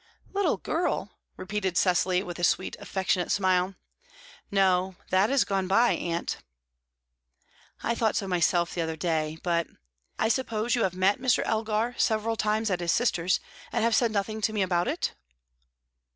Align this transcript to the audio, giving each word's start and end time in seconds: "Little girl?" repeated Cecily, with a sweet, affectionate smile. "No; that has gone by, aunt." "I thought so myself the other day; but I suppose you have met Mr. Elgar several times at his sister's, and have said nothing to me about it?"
"Little 0.33 0.57
girl?" 0.57 1.11
repeated 1.37 1.77
Cecily, 1.77 2.23
with 2.23 2.39
a 2.39 2.43
sweet, 2.43 2.75
affectionate 2.79 3.31
smile. 3.31 3.75
"No; 4.49 4.95
that 5.11 5.29
has 5.29 5.43
gone 5.43 5.67
by, 5.67 5.91
aunt." 5.91 6.37
"I 7.83 7.93
thought 7.93 8.15
so 8.15 8.27
myself 8.27 8.73
the 8.73 8.81
other 8.81 8.95
day; 8.95 9.37
but 9.43 9.67
I 10.17 10.27
suppose 10.27 10.73
you 10.73 10.81
have 10.81 10.95
met 10.95 11.19
Mr. 11.19 11.43
Elgar 11.45 11.93
several 11.99 12.35
times 12.35 12.71
at 12.71 12.79
his 12.79 12.91
sister's, 12.91 13.39
and 13.71 13.83
have 13.83 13.93
said 13.93 14.11
nothing 14.11 14.41
to 14.41 14.53
me 14.53 14.63
about 14.63 14.87
it?" 14.87 15.13